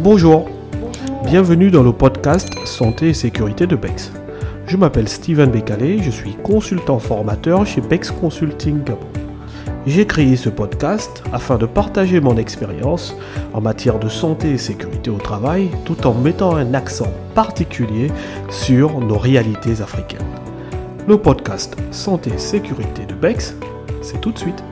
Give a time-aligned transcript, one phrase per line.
[0.00, 0.48] Bonjour,
[1.24, 4.10] bienvenue dans le podcast Santé et Sécurité de BEX.
[4.66, 9.06] Je m'appelle Steven Bécalé, je suis consultant formateur chez BEX Consulting Gabon.
[9.86, 13.14] J'ai créé ce podcast afin de partager mon expérience
[13.52, 18.10] en matière de santé et sécurité au travail tout en mettant un accent particulier
[18.48, 20.20] sur nos réalités africaines.
[21.06, 23.56] Le podcast Santé et Sécurité de BEX,
[24.00, 24.64] c'est tout de suite.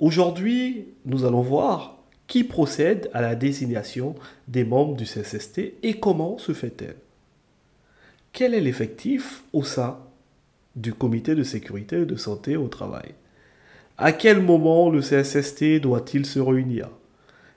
[0.00, 4.14] Aujourd'hui, nous allons voir qui procède à la désignation
[4.48, 6.96] des membres du CSST et comment se fait-elle.
[8.32, 9.98] Quel est l'effectif au sein
[10.74, 13.14] du comité de sécurité et de santé au travail?
[13.98, 16.88] À quel moment le CSST doit-il se réunir?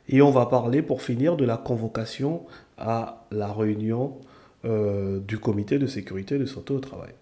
[0.10, 2.42] Et on va parler pour finir de la convocation
[2.78, 4.18] à la réunion
[4.66, 7.14] euh, du comité de sécurité et de santé au travail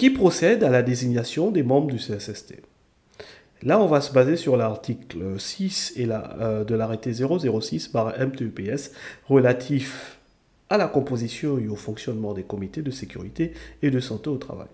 [0.00, 2.54] qui procède à la désignation des membres du CSST.
[3.62, 8.18] Là, on va se baser sur l'article 6 et la, euh, de l'arrêté 006 par
[8.18, 8.92] MTEPS
[9.28, 10.18] relatif
[10.70, 14.70] à la composition et au fonctionnement des comités de sécurité et de santé au travail.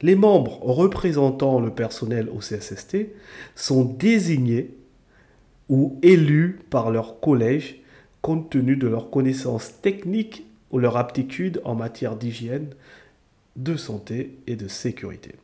[0.00, 2.98] Les membres représentant le personnel au CSST
[3.56, 4.76] sont désignés
[5.68, 7.80] ou élus par leur collège
[8.22, 12.68] compte tenu de leurs connaissances techniques ou leur aptitude en matière d'hygiène,
[13.58, 15.34] de santé et de sécurité.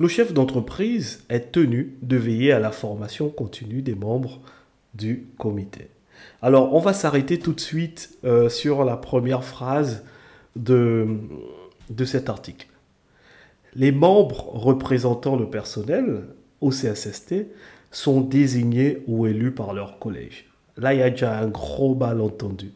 [0.00, 4.40] Le chef d'entreprise est tenu de veiller à la formation continue des membres
[4.94, 5.88] du comité.
[6.42, 10.04] Alors, on va s'arrêter tout de suite euh, sur la première phrase
[10.56, 11.18] de,
[11.90, 12.66] de cet article.
[13.74, 16.24] Les membres représentant le personnel
[16.60, 17.46] au CSST
[17.90, 20.46] sont désignés ou élus par leur collège.
[20.76, 22.72] Là, il y a déjà un gros malentendu.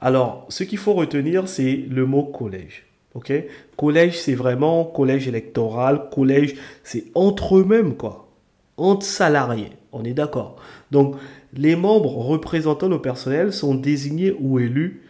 [0.00, 2.86] Alors, ce qu'il faut retenir, c'est le mot collège.
[3.14, 3.32] Ok?
[3.76, 6.08] Collège, c'est vraiment collège électoral.
[6.10, 8.28] Collège, c'est entre eux-mêmes, quoi.
[8.76, 9.72] Entre salariés.
[9.92, 10.56] On est d'accord?
[10.90, 11.16] Donc,
[11.52, 15.02] les membres représentant le personnel sont désignés ou élus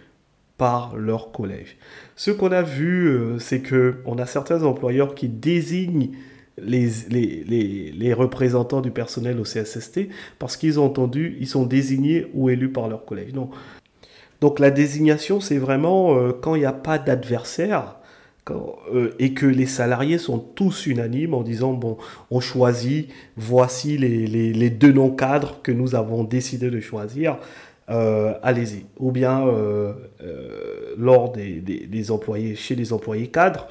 [0.57, 1.77] par leur collège.
[2.17, 6.11] Ce qu'on a vu, euh, c'est que on a certains employeurs qui désignent
[6.63, 10.09] les, représentants du personnel au CSST
[10.39, 13.33] parce qu'ils ont entendu, ils sont désignés ou élus par leur collège.
[14.41, 17.97] Donc la désignation, c'est vraiment euh, quand il n'y a pas d'adversaire
[18.51, 21.99] euh, et que les salariés sont tous unanimes en disant, bon,
[22.31, 27.37] on choisit, voici les, deux noms cadres que nous avons décidé de choisir.
[27.91, 28.87] Euh, allez-y.
[28.99, 29.45] Ou bien
[30.97, 33.69] lors des, employés, chez les employés cadres,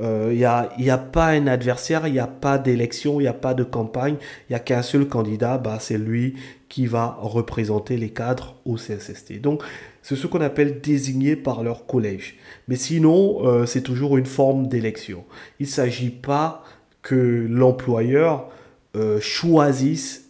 [0.00, 3.32] il n'y a, a, pas un adversaire, il n'y a pas d'élection, il n'y a
[3.32, 4.16] pas de campagne,
[4.48, 6.34] il n'y a qu'un seul candidat, bah, c'est lui
[6.68, 9.40] qui va représenter les cadres au CSST.
[9.40, 9.62] Donc
[10.02, 12.36] c'est ce qu'on appelle désigné par leur collège.
[12.68, 15.24] Mais sinon, euh, c'est toujours une forme d'élection.
[15.60, 16.64] Il ne s'agit pas
[17.02, 18.48] que l'employeur
[18.96, 20.28] euh, choisisse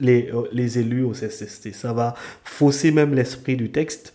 [0.00, 1.74] les, euh, les, élus au CSST.
[1.74, 4.14] Ça va fausser même l'esprit du texte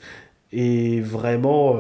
[0.56, 1.80] et vraiment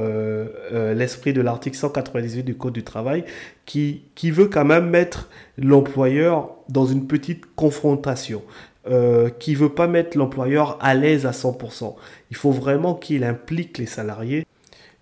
[0.72, 3.24] l'esprit de l'article 198 du Code du travail
[3.68, 4.02] qui
[4.32, 8.42] veut quand même mettre l'employeur dans une petite confrontation.
[8.86, 11.96] Euh, qui veut pas mettre l'employeur à l'aise à 100%.
[12.32, 14.46] Il faut vraiment qu'il implique les salariés.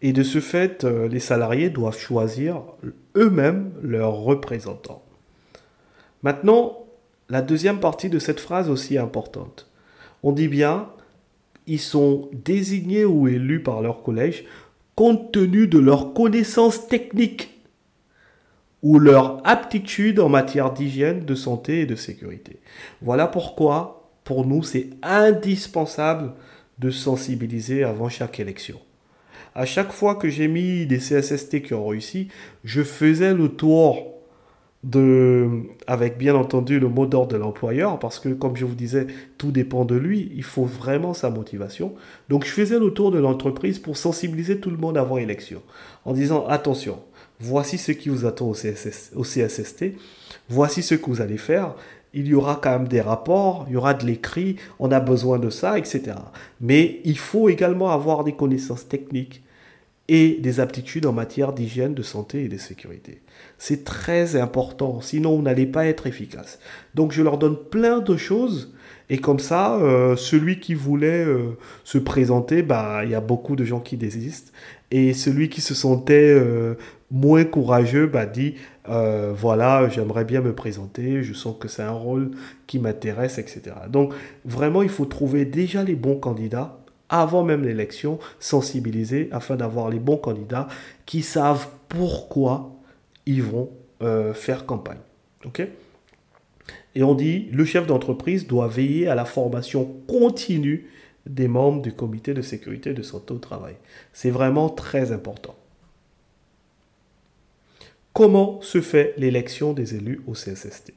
[0.04, 2.62] Et de ce fait, euh, les salariés doivent choisir
[3.16, 5.02] eux-mêmes leurs représentants.
[6.22, 6.86] Maintenant,
[7.28, 9.68] la deuxième partie de cette phrase aussi importante.
[10.22, 10.90] On dit bien,
[11.66, 14.46] ils sont désignés ou élus par leur collège
[14.94, 17.61] compte tenu de leurs connaissances techniques
[18.84, 22.60] ou leur aptitude en matière d'hygiène, de santé et de sécurité.
[23.02, 26.34] Voilà pourquoi, pour nous, c'est indispensable
[26.80, 28.80] de sensibiliser avant chaque élection.
[29.54, 32.30] À chaque fois que j'ai mis des CSST qui ont réussi,
[32.64, 34.12] je faisais le tour
[34.84, 35.48] de,
[35.86, 39.52] avec bien entendu le mot d'ordre de l'employeur, parce que comme je vous disais, tout
[39.52, 41.94] dépend de lui, il faut vraiment sa motivation.
[42.30, 45.62] Donc je faisais le tour de l'entreprise pour sensibiliser tout le monde avant élection,
[46.06, 47.00] en disant attention,
[47.42, 49.86] voici ce qui vous attend au, CSST,
[50.50, 51.76] voici ce que vous allez faire.
[52.14, 55.40] Il y aura quand même des rapports, il y aura de l'écrit, on a besoin
[55.40, 56.02] de ça, etc.
[56.60, 59.44] Mais il faut également avoir des connaissances techniques
[60.10, 63.22] et des aptitudes en matière d'hygiène, de santé et de sécurité.
[63.58, 66.60] C'est très important, sinon vous n'allez pas être efficace.
[66.96, 68.74] Donc je leur donne plein de choses
[69.12, 73.58] et comme ça, euh, celui qui voulait euh, se présenter, bah, il y a beaucoup
[73.58, 74.54] de gens qui désistent.
[74.90, 76.76] Et celui qui se sentait euh,
[77.12, 78.56] moins courageux bah, dit
[78.90, 82.32] euh, voilà, j'aimerais bien me présenter, je sens que c'est un rôle
[82.68, 83.76] qui m'intéresse, etc.
[83.90, 84.14] Donc
[84.46, 86.80] vraiment, il faut trouver déjà les bons candidats
[87.10, 90.68] avant même l'élection, sensibiliser afin d'avoir les bons candidats
[91.06, 92.72] qui savent pourquoi
[93.26, 93.70] ils vont
[94.02, 95.00] euh, faire campagne.
[95.46, 95.68] ok?
[96.96, 100.90] Et on dit, le chef d'entreprise doit veiller à la formation continue
[101.26, 103.76] des membres du comité de sécurité de santé au travail.
[104.14, 105.56] C'est vraiment très important.
[108.14, 110.94] Comment se fait l'élection des élus au CSST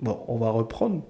[0.00, 1.02] Bon, on va reprendre.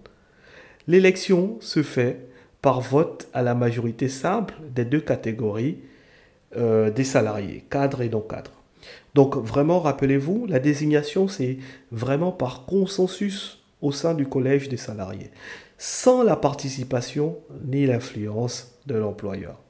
[0.87, 2.29] L'élection se fait
[2.63, 5.79] par vote à la majorité simple des deux catégories
[6.57, 8.53] euh, des salariés, cadres et non cadres.
[9.15, 11.59] Donc vraiment, rappelez-vous, la désignation, c'est
[11.91, 15.31] vraiment par consensus au sein du collège des salariés,
[15.77, 19.61] sans la participation ni l'influence de l'employeur.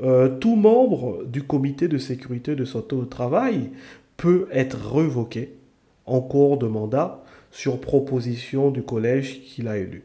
[0.00, 3.70] Euh, tout membre du comité de sécurité de santé au travail
[4.16, 5.54] peut être revoqué
[6.06, 10.04] en cours de mandat sur proposition du collège qu'il a élu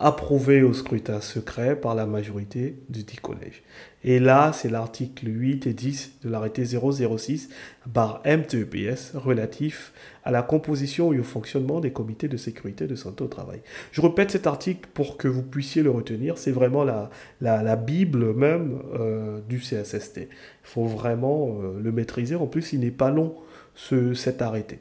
[0.00, 3.62] approuvé au scrutin secret par la majorité du dit collège.
[4.02, 7.50] Et là, c'est l'article 8 et 10 de l'arrêté 006
[7.86, 9.92] bar MTEPS relatif
[10.24, 13.60] à la composition et au fonctionnement des comités de sécurité de santé au travail.
[13.92, 16.38] Je répète cet article pour que vous puissiez le retenir.
[16.38, 17.10] C'est vraiment la,
[17.42, 20.16] la, Bible même euh, du CSST.
[20.16, 20.28] Il
[20.62, 22.36] faut vraiment euh, le maîtriser.
[22.36, 23.34] En plus, il n'est pas long,
[23.74, 24.78] ce, cet arrêté.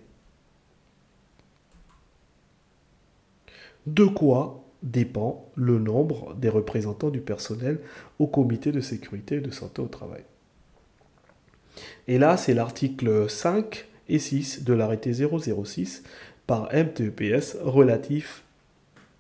[3.86, 7.80] De quoi dépend le nombre des représentants du personnel
[8.18, 10.24] au comité de sécurité et de santé au travail.
[12.08, 16.04] Et là, c'est l'article 5 et 6 de l'arrêté 006
[16.48, 18.44] par MTEPS relatif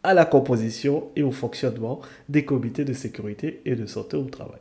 [0.03, 4.59] à la composition et au fonctionnement des comités de sécurité et de santé au travail.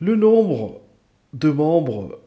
[0.00, 0.80] Le nombre
[1.32, 2.18] de membres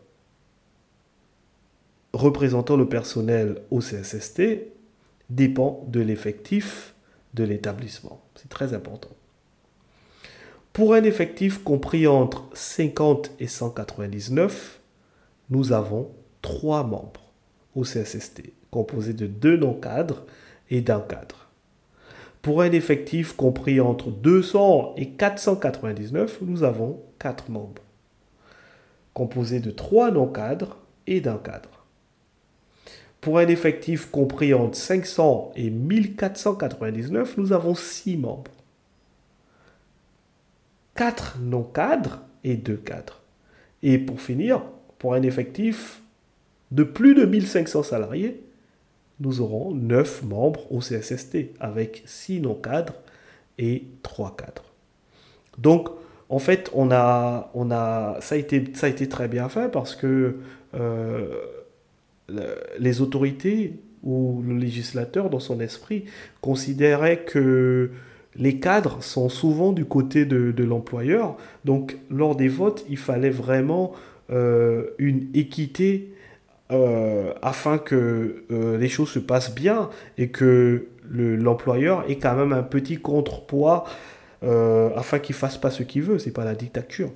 [2.13, 4.41] représentant le personnel au CSST
[5.29, 6.93] dépend de l'effectif
[7.33, 8.21] de l'établissement.
[8.35, 9.09] C'est très important.
[10.73, 14.81] Pour un effectif compris entre 50 et 199,
[15.49, 16.11] nous avons
[16.41, 17.31] trois membres
[17.75, 20.25] au CSST, composés de deux non-cadres
[20.69, 21.49] et d'un cadre.
[22.41, 27.81] Pour un effectif compris entre 200 et 499, nous avons quatre membres,
[29.13, 31.84] composés de trois non-cadres et d'un cadre.
[33.25, 38.51] Pour un effectif compris entre 500 et 1499, nous avons 6 membres.
[40.93, 43.23] 4 non-cadres et 2 cadres.
[43.81, 44.61] Et pour finir,
[44.99, 46.03] pour un effectif
[46.69, 48.43] de plus de 1500 salariés,
[49.19, 52.93] nous aurons 9 membres au CSST avec 6 non-cadres
[53.57, 54.71] et 3 cadres.
[55.57, 55.89] Donc,
[56.29, 59.71] en fait, on a, on a, ça, a été, ça a été très bien fait
[59.71, 60.41] parce que
[60.75, 61.41] euh,
[62.79, 63.73] les autorités
[64.03, 66.05] ou le législateur, dans son esprit,
[66.41, 67.91] considérait que
[68.37, 71.37] les cadres sont souvent du côté de, l'employeur.
[71.63, 73.93] Donc, lors des votes, il fallait vraiment
[74.31, 76.13] euh, une équité
[76.71, 82.51] euh, afin que euh, les choses se passent bien et que l'employeur ait quand même
[82.53, 83.85] un petit contrepoids
[84.95, 86.19] afin qu'il fasse pas ce qu'il veut.
[86.19, 87.11] C'est pas la dictature.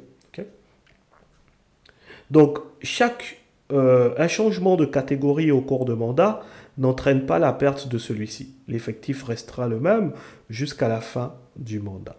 [2.32, 3.39] Donc, chaque
[3.72, 6.42] euh, un changement de catégorie au cours de mandat
[6.80, 8.56] n'entraîne pas la perte de celui-ci.
[8.68, 10.14] L'effectif restera le même
[10.50, 12.18] jusqu'à la fin du mandat.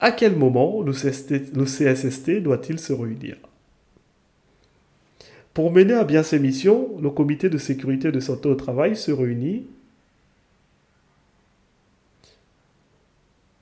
[0.00, 3.36] À quel moment le, CSST doit-il se réunir?
[5.52, 8.96] Pour mener à bien ses missions, le comité de sécurité et de santé au travail
[8.96, 9.66] se réunit.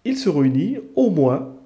[0.04, 1.57] Il se réunit au moins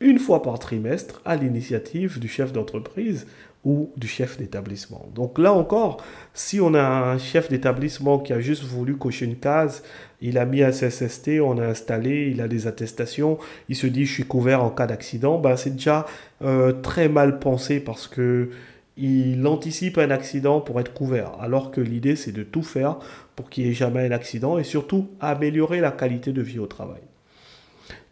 [0.00, 3.26] une fois par trimestre à l'initiative du chef d'entreprise
[3.64, 5.08] ou du chef d'établissement.
[5.14, 6.02] Donc là encore,
[6.32, 9.82] si on a un chef d'établissement qui a juste voulu cocher une case,
[10.20, 13.38] il a mis un CSST, on a installé, il a des attestations,
[13.68, 16.06] il se dit je suis couvert en cas d'accident, ben c'est déjà
[16.42, 18.50] euh, très mal pensé parce que
[18.96, 22.98] il anticipe un accident pour être couvert, alors que l'idée c'est de tout faire
[23.36, 26.66] pour qu'il n'y ait jamais un accident et surtout améliorer la qualité de vie au
[26.66, 27.00] travail.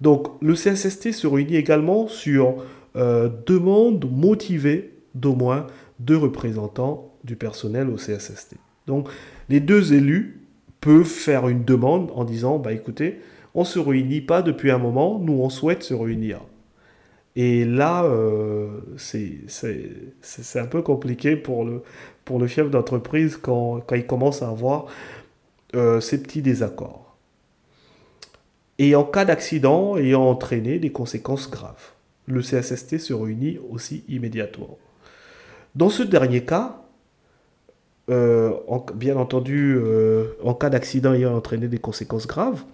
[0.00, 2.64] Donc le CSST se réunit également sur
[2.97, 5.66] euh, demande motivée d'au moins
[5.99, 8.56] deux représentants du personnel au CSST.
[8.87, 9.09] Donc
[9.49, 10.40] les deux élus
[10.80, 13.21] peuvent faire une demande en disant bah écoutez,
[13.54, 16.40] on ne se réunit pas depuis un moment, nous on souhaite se réunir.
[17.38, 21.83] Et là, euh, c'est un peu compliqué pour le,
[22.25, 24.87] pour le chef d'entreprise quand, quand, il commence à avoir
[25.75, 27.06] euh, ces petits désaccords
[28.78, 31.92] et en cas d'accident ayant entraîné des conséquences graves.
[32.26, 34.78] Le CSST se réunit aussi immédiatement.
[35.75, 36.83] Dans ce dernier cas,
[38.11, 38.52] euh,
[38.95, 42.64] bien entendu, euh, en cas d'accident ayant entraîné des conséquences graves,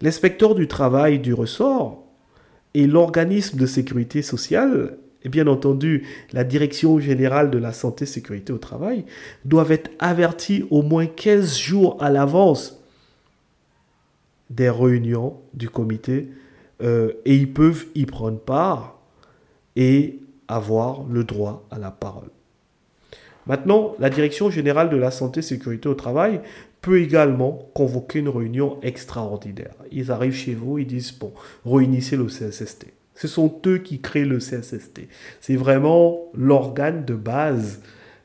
[0.00, 2.04] l'inspecteur du travail du ressort
[2.74, 8.52] et l'organisme de sécurité sociale, et bien entendu la direction générale de la santé sécurité
[8.52, 9.04] au travail,
[9.44, 12.83] doivent être avertis au moins 15 jours à l'avance
[14.54, 16.30] des réunions du comité
[16.82, 18.98] euh, et ils peuvent y prendre part
[19.76, 22.28] et avoir le droit à la parole.
[23.46, 26.40] Maintenant, la Direction générale de la santé et sécurité au travail
[26.80, 29.74] peut également convoquer une réunion extraordinaire.
[29.90, 31.32] Ils arrivent chez vous, ils disent, bon,
[31.64, 32.86] réunissez le CSST.
[33.14, 35.08] Ce sont eux qui créent le CSST.
[35.40, 37.80] C'est vraiment l'organe de base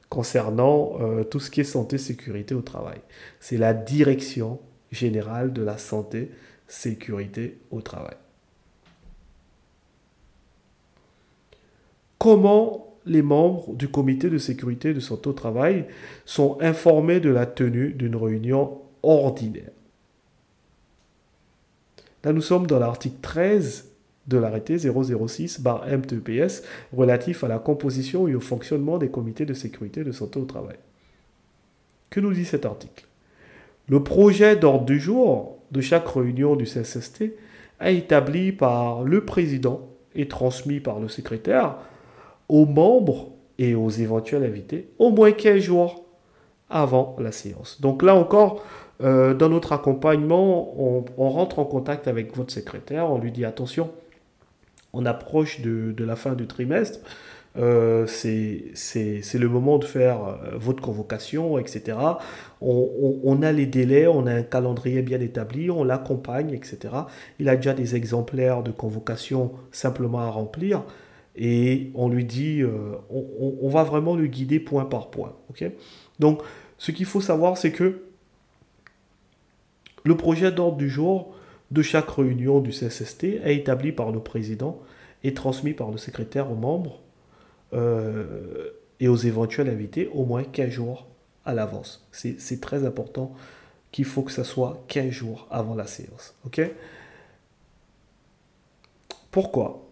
[0.09, 2.99] concernant euh, tout ce qui est santé sécurité au travail.
[3.39, 4.59] C'est la Direction
[4.91, 6.31] générale de la santé
[6.67, 8.15] sécurité au travail.
[12.17, 15.85] Comment les membres du comité de sécurité de santé au travail
[16.25, 19.71] sont informés de la tenue d'une réunion ordinaire?
[22.23, 23.89] Là, nous sommes dans l'article 13
[24.27, 30.11] de l'arrêté 006-MTPS relatif à la composition et au fonctionnement des comités de sécurité de
[30.11, 30.77] santé au travail.
[32.09, 33.08] Que nous dit cet article?
[33.89, 37.33] Le projet d'ordre du jour de chaque réunion du CSST
[37.81, 41.75] est établi par le président et transmis par le secrétaire
[42.47, 46.05] aux membres et aux éventuels invités au moins 15 jours
[46.69, 47.81] avant la séance.
[47.81, 48.63] Donc là encore,
[49.01, 53.91] euh, dans notre accompagnement, on, rentre en contact avec votre secrétaire, on lui dit attention,
[54.93, 56.99] on approche de, la fin du trimestre,
[57.57, 58.73] euh, c'est
[59.33, 61.97] le moment de faire euh, votre convocation, etc.
[62.61, 66.93] On, a les délais, on a un calendrier bien établi, on l'accompagne, etc.
[67.39, 70.83] Il a déjà des exemplaires de convocation simplement à remplir
[71.35, 75.35] et on lui dit, euh, on, va vraiment le guider point par point.
[76.19, 76.41] Donc,
[76.77, 78.03] ce qu'il faut savoir, c'est que
[80.03, 81.33] le projet d'ordre du jour
[81.71, 84.79] de chaque réunion du CSST est établi par le président
[85.23, 86.99] et transmis par le secrétaire aux membres
[87.73, 91.07] euh, et aux éventuels invités au moins 15 jours
[91.45, 92.07] à l'avance.
[92.11, 93.33] C'est très important
[93.91, 96.35] qu'il faut que ça soit 15 jours avant la séance.
[96.45, 96.61] ok?
[99.31, 99.85] Pourquoi?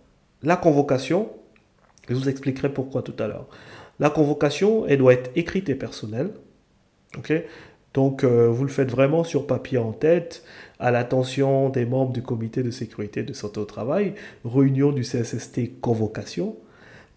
[0.44, 1.30] La convocation,
[2.10, 3.48] je vous expliquerai pourquoi tout à l'heure.
[4.00, 6.32] La convocation, elle doit être écrite et personnelle.
[7.18, 7.34] ok?
[7.94, 10.44] Donc, euh, vous le faites vraiment sur papier en tête,
[10.80, 14.14] à l'attention des membres du comité de sécurité de santé au travail,
[14.46, 16.56] réunion du CSST convocation.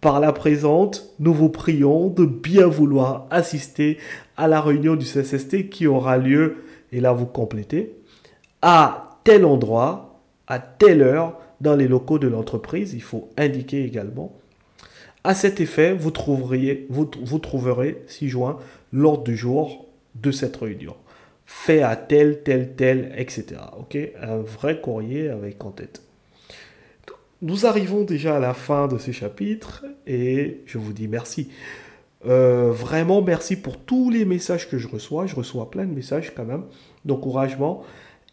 [0.01, 3.99] Par la présente, nous vous prions de bien vouloir assister
[4.39, 7.95] à la réunion du CSST qui aura lieu, et là vous complétez,
[8.63, 12.95] à tel endroit, à telle heure, dans les locaux de l'entreprise.
[12.95, 14.33] Il faut indiquer également.
[15.23, 18.59] À cet effet, vous, trouveriez, vous, vous trouverez 6 juin
[18.95, 20.97] l'ordre du jour de cette réunion.
[21.45, 23.61] Fait à tel, tel, tel, etc.
[23.79, 23.99] Ok?
[24.23, 26.03] Un vrai courrier avec en tête.
[27.43, 31.49] Nous arrivons déjà à la fin de ce chapitre et je vous dis merci.
[32.27, 35.27] Euh, vraiment merci pour tous les messages que je reçois.
[35.27, 36.65] Je reçois plein de messages quand même
[37.07, 37.83] d'encouragement.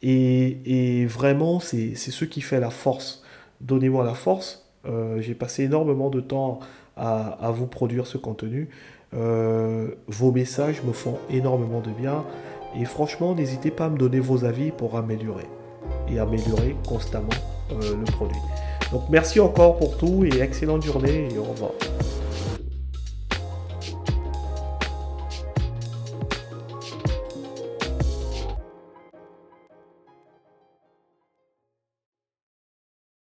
[0.03, 3.23] Et, vraiment, c'est ce qui fait la force.
[3.61, 4.67] Donnez-moi la force.
[4.85, 6.59] Euh, j'ai passé énormément de temps
[6.97, 8.69] à, vous produire ce contenu.
[9.13, 12.25] Euh, vos messages me font énormément de bien.
[12.77, 15.45] Et franchement, n'hésitez pas à me donner vos avis pour améliorer.
[16.09, 17.29] Et améliorer constamment
[17.71, 18.39] le produit.
[18.91, 21.71] Donc merci encore pour tout et excellente journée et au revoir.